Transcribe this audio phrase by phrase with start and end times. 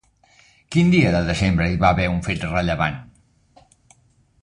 [0.75, 2.99] Quin dia de desembre hi va haver un fet rellevant?